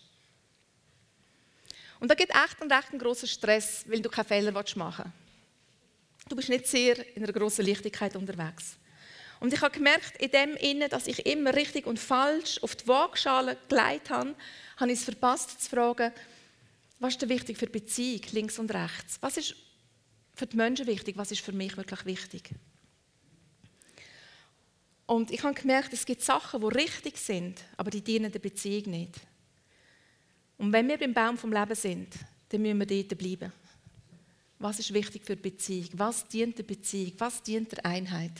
[1.99, 5.24] Und da gibt echt einen recht großen Stress, weil du keine Fehler machen willst.
[6.27, 8.77] Du bist nicht sehr in einer grossen Lichtigkeit unterwegs.
[9.39, 12.88] Und ich habe gemerkt, in dem Innen, dass ich immer richtig und falsch auf die
[12.88, 14.35] Waagschale gelegt habe,
[14.77, 16.11] habe ich es verpasst zu fragen,
[16.99, 19.17] was ist denn wichtig für die Beziehung, links und rechts?
[19.21, 19.55] Was ist
[20.33, 21.17] für die Menschen wichtig?
[21.17, 22.49] Was ist für mich wirklich wichtig?
[25.05, 28.89] Und ich habe gemerkt, es gibt Sachen, die richtig sind, aber die dienen der Beziehung
[28.89, 29.15] nicht.
[30.57, 32.07] Und wenn wir beim Baum vom Leben sind,
[32.49, 33.51] dann müssen wir dort bleiben.
[34.59, 35.89] Was ist wichtig für die Beziehung?
[35.93, 37.13] Was dient der Beziehung?
[37.17, 38.31] Was dient der Einheit?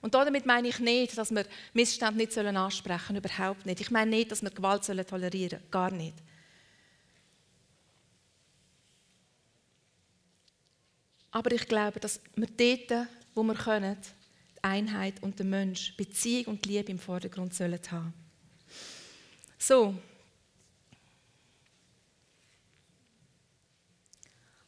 [0.00, 3.80] Und damit meine ich nicht, dass wir Missstände nicht ansprechen sollen, überhaupt nicht.
[3.80, 6.16] Ich meine nicht, dass wir Gewalt tolerieren sollen, gar nicht.
[11.30, 13.96] Aber ich glaube, dass wir dort, wo wir können,
[14.56, 18.12] die Einheit und den Mensch, Beziehung und Liebe im Vordergrund sollen haben.
[19.58, 19.94] So.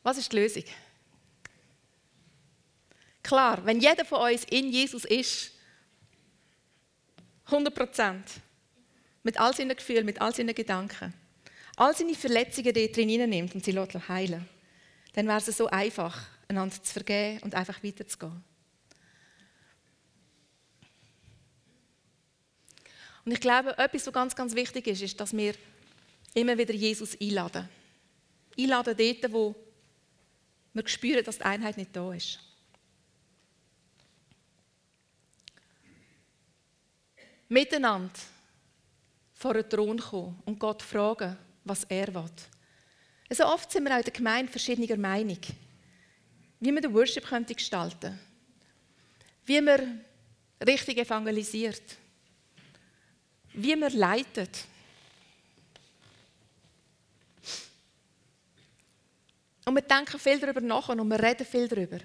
[0.04, 0.64] Was ist die Lösung?
[3.22, 5.50] Klar, wenn jeder von uns in Jesus ist,
[7.46, 8.24] 100 Prozent,
[9.22, 11.14] mit all seinen Gefühlen, mit all seinen Gedanken,
[11.76, 14.48] all seine Verletzungen dort drin nimmt und sie heilen
[15.14, 18.42] dann wäre es so einfach, einander zu vergeben und einfach weiterzugehen.
[23.24, 25.54] Und ich glaube, etwas, was ganz, ganz wichtig ist, ist, dass wir
[26.34, 27.68] immer wieder Jesus einladen.
[28.58, 29.54] Einladen dort, wo
[30.74, 32.38] wir spüren, dass die Einheit nicht da ist.
[37.48, 38.12] Miteinander
[39.32, 42.30] vor den Thron kommen und Gott fragen, was er will.
[43.30, 45.38] So oft sind wir auch in der Gemeinde verschiedener Meinung
[46.60, 48.18] wie man den Worship könnte gestalten
[49.46, 50.04] wie man
[50.66, 51.82] richtig evangelisiert,
[53.52, 54.64] wie man leitet.
[59.64, 61.98] Und wir denken viel darüber nach und wir reden viel darüber.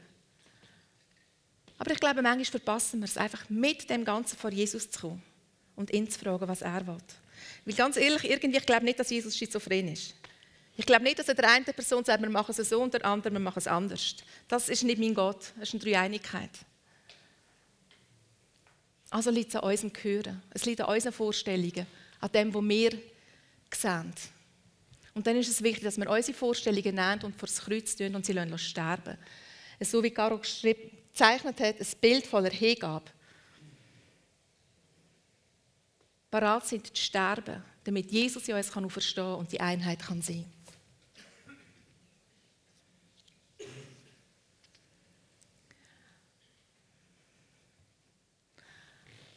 [1.77, 5.23] Aber ich glaube, manchmal verpassen wir es einfach, mit dem Ganzen vor Jesus zu kommen
[5.75, 6.97] und ihn zu fragen, was er will.
[7.65, 10.13] Weil ganz ehrlich, irgendwie, ich glaube nicht, dass Jesus schizophren ist.
[10.75, 13.05] Ich glaube nicht, dass er der eine Person sagt, wir machen es so und der
[13.05, 14.15] andere, wir machen es anders.
[14.47, 16.51] Das ist nicht mein Gott, das ist eine Dreieinigkeit.
[19.09, 20.41] Also liegt es an unserem Gehören.
[20.51, 21.87] Es liegt an unseren Vorstellungen,
[22.19, 22.91] an dem, was wir
[23.73, 24.13] sehen.
[25.19, 28.15] Und dann ist es wichtig, dass wir unsere Vorstellungen nehmen und vor das Kreuz tun
[28.15, 29.17] und sie lassen sterben.
[29.81, 33.11] So wie Caro gezeichnet hat, ein Bild voller Hingabe.
[36.31, 41.57] Bereit sind zu sterben, damit Jesus in uns kann und die Einheit kann sein kann.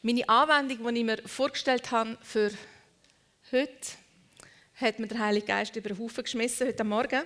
[0.02, 2.52] Meine Anwendung, die ich mir vorgestellt habe für
[3.50, 4.01] heute,
[4.82, 7.22] hat mir der Heilige Geist über den Haufen geschmissen heute Morgen.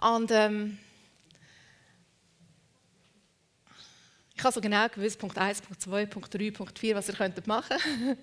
[0.00, 0.78] Und ähm,
[4.34, 7.14] ich habe so genau gewusst, Punkt 1, Punkt 2, Punkt 3, Punkt 4, was ihr
[7.14, 7.76] könntet machen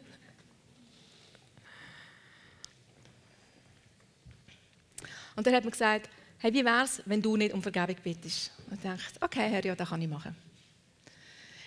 [5.36, 8.52] Und er hat mir gesagt, hey, wie wäre es, wenn du nicht um Vergebung bittest?
[8.68, 10.36] Und ich dachte, okay, Herr, ja, das kann ich machen.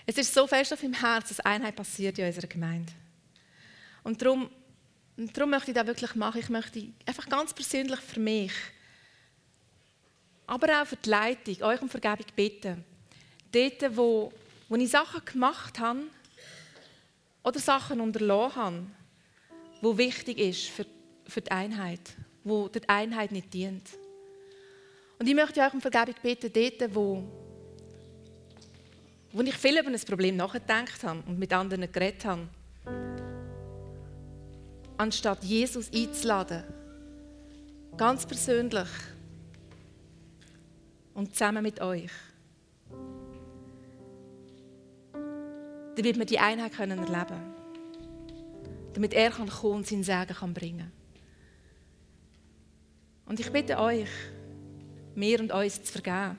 [0.05, 2.93] Es ist so fest auf meinem Herzen, dass Einheit passiert in unserer Gemeinde.
[4.03, 4.51] Und darum,
[5.29, 6.41] darum möchte ich das wirklich machen.
[6.41, 8.53] Ich möchte einfach ganz persönlich für mich,
[10.47, 12.85] aber auch für die Leitung, euch um Vergebung bitten.
[13.53, 14.33] Dort, wo,
[14.69, 16.01] wo ich Sachen gemacht habe
[17.45, 18.87] oder Sachen unterlassen habe,
[19.81, 20.87] wo wichtig ist für,
[21.27, 22.01] für die Einheit,
[22.45, 23.89] wo der Einheit nicht dient.
[25.19, 27.25] Und ich möchte euch um Vergebung bitten, dort, wo
[29.33, 32.49] wo ich viel über ein Problem nachgedacht habe und mit anderen geredet habe,
[35.01, 36.63] anstatt Jesus einzuladen.
[37.97, 38.89] Ganz persönlich.
[41.15, 42.11] Und zusammen mit euch.
[45.97, 47.55] Damit wir die Einheit erleben können.
[48.93, 50.93] Damit er kommen kann und seinen Segen bringen kann
[53.25, 54.09] Und ich bitte euch,
[55.15, 56.39] mir und uns zu vergeben.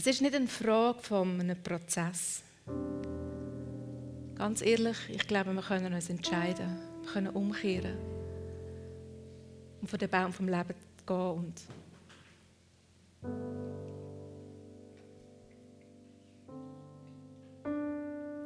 [0.00, 2.42] Es ist nicht eine Frage von einem Prozess.
[4.34, 6.78] Ganz ehrlich, ich glaube, wir können uns entscheiden.
[7.02, 7.98] Wir können umkehren.
[9.78, 10.74] Und von dem Baum vom Leben
[11.06, 11.52] gehen und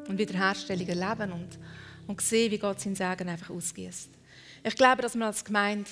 [0.08, 1.60] und Wiederherstellung erleben und,
[2.08, 4.10] und sehen, wie Gott sein Segen einfach ausgießt.
[4.64, 5.88] Ich glaube, dass wir als Gemeinde,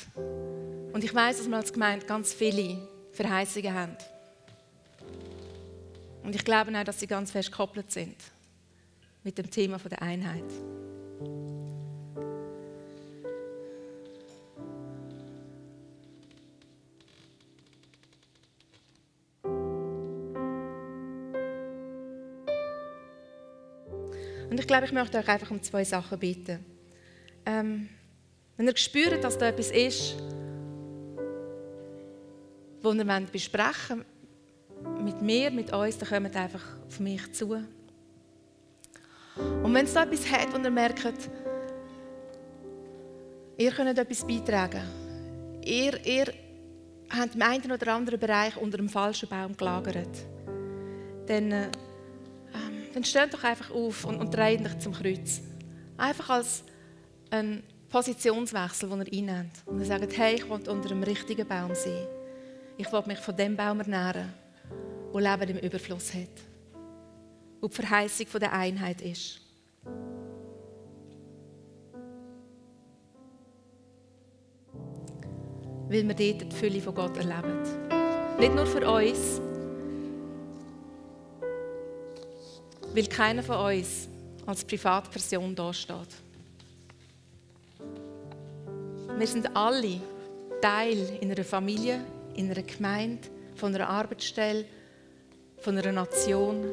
[0.92, 3.96] und ich weiß, dass wir als Gemeinde ganz viele Verheißungen haben.
[6.22, 8.16] Und ich glaube auch, dass sie ganz fest gekoppelt sind
[9.24, 10.44] mit dem Thema der Einheit.
[24.50, 26.64] Und ich glaube, ich möchte euch einfach um zwei Sachen bitten.
[27.46, 27.88] Ähm,
[28.58, 30.14] wenn ihr spürt, dass da etwas ist,
[32.82, 34.11] was ihr besprechen wollt,
[35.02, 37.62] mit mir, mit uns, dann kommt einfach auf mich zu.
[39.36, 41.30] Und wenn es da etwas hat, und ihr merkt,
[43.56, 44.82] ihr könnt etwas beitragen,
[45.64, 46.32] ihr, ihr
[47.10, 50.26] habt im einen oder anderen Bereich unter einem falschen Baum gelagert,
[51.26, 51.64] dann, äh,
[52.54, 55.40] ähm, dann steht doch einfach auf und, und dreht euch zum Kreuz.
[55.96, 56.64] Einfach als
[57.30, 59.52] ein Positionswechsel, den ihr einnehmt.
[59.66, 62.06] Und ihr sagt, hey, ich will unter einem richtigen Baum sein.
[62.76, 64.41] Ich will mich von dem Baum ernähren
[65.12, 66.28] wo Leben im Überfluss hat.
[67.60, 69.40] Wo die Verheißung der Einheit ist.
[75.88, 77.60] Weil wir dort die Fülle von Gott erleben.
[78.38, 79.40] Nicht nur für uns,
[82.94, 84.08] weil keiner von uns
[84.46, 86.08] als Privatperson dasteht.
[89.18, 90.00] Wir sind alle
[90.60, 92.04] Teil in einer Familie,
[92.34, 94.64] in einer Gemeinde, von einer Arbeitsstelle,
[95.62, 96.66] von einer Nation.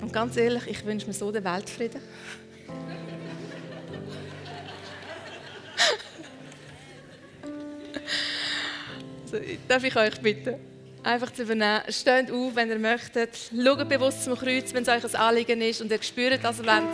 [0.00, 2.00] Und ganz ehrlich, ich wünsche mir so den Weltfrieden.
[9.22, 9.38] also,
[9.68, 10.56] darf ich euch bitten,
[11.02, 11.82] einfach zu übernehmen.
[11.90, 13.50] Steht auf, wenn ihr möchtet.
[13.54, 16.66] Schaut bewusst zum Kreuz, wenn es euch ein Anliegen ist und ihr spürt, dass ihr
[16.66, 16.84] wollt.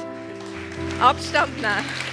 [1.01, 2.10] Abstand nehmen